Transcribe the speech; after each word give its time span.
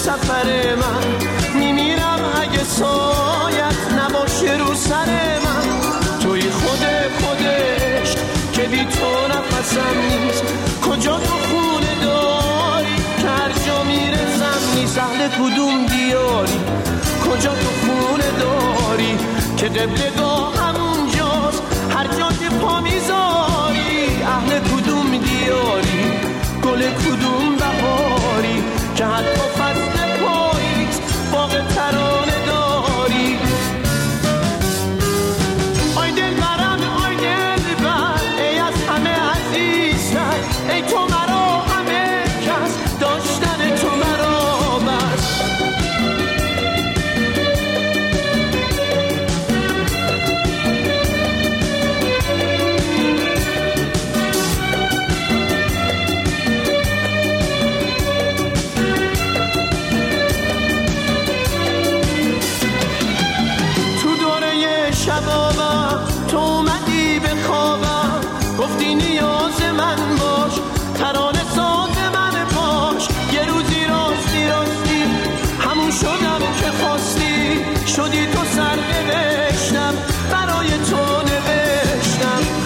سفر 0.00 0.74
من. 0.74 1.04
میمیرم 1.58 2.20
اگه 2.42 2.64
سایت 2.64 3.80
نباشه 3.98 4.56
رو 4.56 4.74
سر 4.74 5.38
من. 5.44 5.66
توی 6.20 6.40
خود 6.40 6.84
خودش 7.20 8.14
که 8.52 8.62
بی 8.62 8.84
تو 8.84 9.28
نفسم 9.28 9.96
نیست. 10.10 10.44
کجا 10.86 11.16
تو 11.18 11.34
خونه 11.48 11.94
داری 12.02 12.96
که 13.20 13.28
هر 13.28 13.52
جا 13.66 13.82
می‌رسم 13.82 14.60
نیست 14.74 14.98
اهل 14.98 15.28
کدوم 15.28 15.86
دیاری؟ 15.86 16.60
کجا 17.24 17.50
تو 17.50 17.70
خونه 17.80 18.30
داری 18.40 19.18
که 19.56 19.66
قبلگاه 19.68 20.29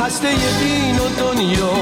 خسته 0.04 0.28
دین 0.60 0.98
و 0.98 1.08
دنیا 1.08 1.74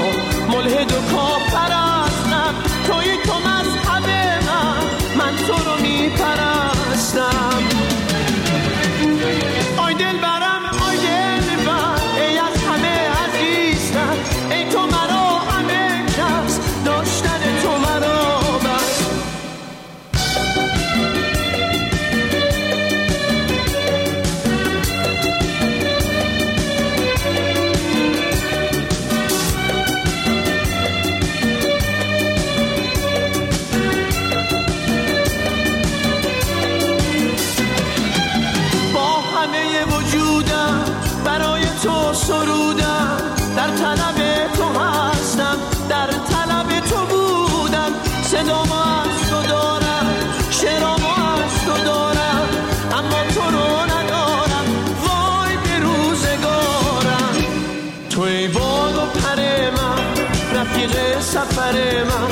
ملحد 0.47 0.91
و 0.91 1.01
کافرستم 1.15 2.55
توی 2.87 3.17
تو 3.25 3.33
مذهب 3.39 4.09
من 4.47 4.77
من 5.17 5.35
تو 5.47 5.53
رو 5.53 5.81
میپرستم. 5.81 7.72
سفر 61.73 62.03
من. 62.03 62.31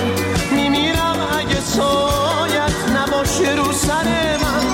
میمیرم 0.56 1.18
اگه 1.40 1.62
سایت 1.62 2.76
نباشه 2.96 3.56
رو 3.56 3.74
سر 3.74 4.38
من. 4.44 4.66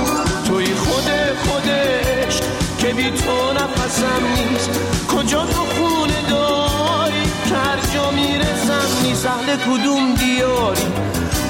توی 0.47 0.65
خود 0.65 1.09
خودش 1.45 2.39
که 2.79 2.87
بی 2.93 3.11
تو 3.11 3.53
نفسم 3.53 4.21
نیست. 4.35 4.69
کجا 5.07 5.45
تو 5.45 5.65
خونه 5.65 6.21
داری 6.29 7.23
که 7.49 7.55
هر 7.55 7.79
جا 7.93 8.11
می‌رسم 8.11 9.03
نیست. 9.03 9.25
اهل 9.25 9.55
کدوم 9.55 10.13
دیاری؟ 10.13 10.87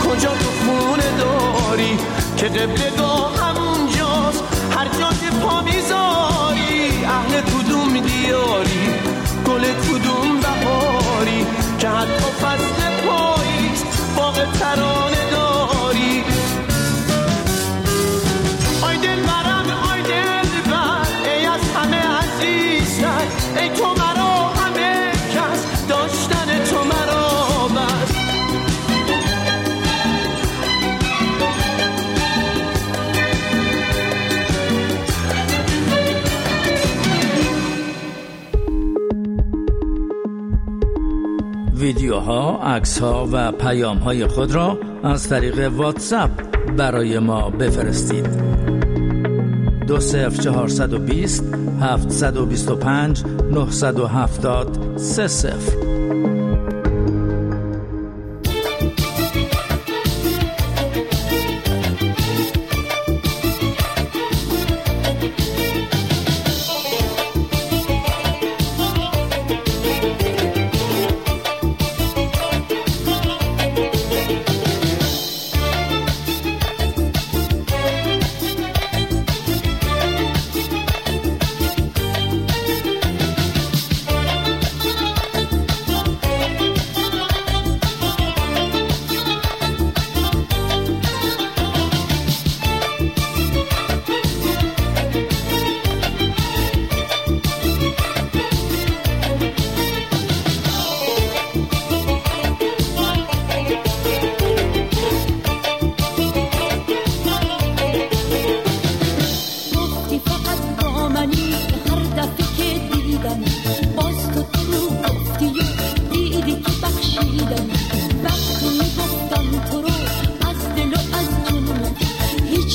کجا 0.05 0.29
تو 0.29 0.51
خونه 0.65 1.17
داری 1.19 1.97
که 2.37 2.45
قبلگاه 2.45 3.31
همونجاست 3.37 4.43
هر 4.71 4.87
جا 4.99 5.09
که 5.09 5.37
پا 5.41 5.61
می‌ذاری 5.61 7.05
اهل 7.05 7.41
کدوم 7.41 7.93
دیاری؟ 7.99 8.89
گل 9.45 9.63
کدوم 9.63 10.39
بهاری 10.39 11.45
که 11.79 11.89
حتی 11.89 12.27
ویدیوها، 42.17 42.59
عکس 42.63 42.99
ها 42.99 43.29
و 43.31 43.51
پیام 43.51 43.97
های 43.97 44.27
خود 44.27 44.51
را 44.51 44.79
از 45.03 45.29
طریق 45.29 45.73
واتساپ 45.73 46.29
برای 46.77 47.19
ما 47.19 47.49
بفرستید. 47.49 48.27
دو 49.87 49.99
صفر 49.99 50.41
چهارصد 50.41 50.93
و 50.93 50.99
بیست 50.99 51.43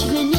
Sweet. 0.02 0.31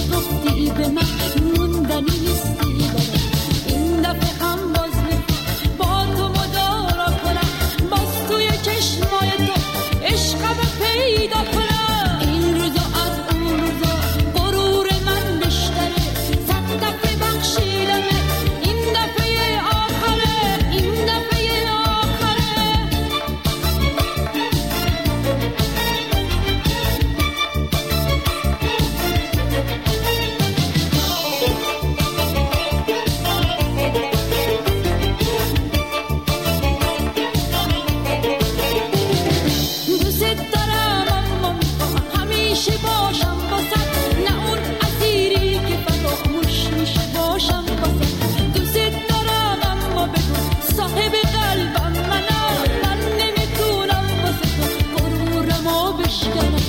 بشکنه 56.03 56.59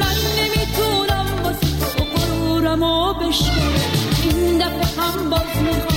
من 0.00 0.16
نمی‌تونم 0.38 1.26
واسه 1.44 1.96
تو 1.96 2.04
قرورم 2.04 2.82
و 2.82 3.14
بشکنه 3.14 3.80
این 4.24 4.58
دفعه 4.58 5.02
هم 5.02 5.30
باز 5.30 5.56
می‌خوام 5.62 5.93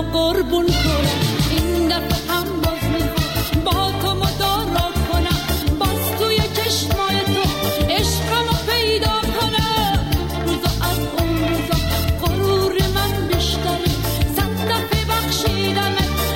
و 0.00 0.02
قربون 0.02 0.66
کنم. 0.66 1.20
این 1.50 1.88
دفعه 1.88 2.34
هم 2.34 2.44
باز 2.62 2.82
می‌خوام. 2.92 3.64
با 3.64 3.92
تو 4.02 4.14
مدارا 4.14 4.88
کنم. 5.12 5.40
باز 5.78 6.18
توی 6.18 6.36
چشمای 6.36 7.20
تو 7.34 7.42
عشقم 7.88 8.48
پیدا 8.68 9.16
کنم. 9.40 9.98
روزا 10.46 10.72
از 10.90 10.98
اون 11.18 11.38
روزا 11.38 11.78
غرور 12.22 12.72
من 12.94 13.28
بیشتره. 13.28 13.90
صد 14.36 14.68
دفعه 14.68 15.04
بخشیدم. 15.08 15.94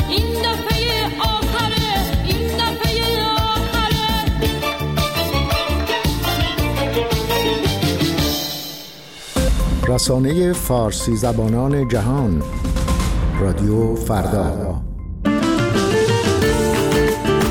این 0.08 0.32
دفعه 0.32 1.06
آخره. 1.20 1.88
این 2.24 2.46
دفعه 2.46 3.26
آخره. 3.32 4.04
رسانه 9.88 10.52
فارسی 10.52 11.16
زبانان 11.16 11.88
جهان. 11.88 12.42
رادیو 13.40 13.94
فردا. 13.94 14.83